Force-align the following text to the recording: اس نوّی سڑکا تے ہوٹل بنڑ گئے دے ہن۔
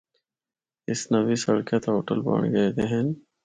اس 0.89 1.01
نوّی 1.11 1.35
سڑکا 1.43 1.77
تے 1.83 1.89
ہوٹل 1.95 2.19
بنڑ 2.25 2.41
گئے 2.53 2.67
دے 2.75 2.85
ہن۔ 2.91 3.07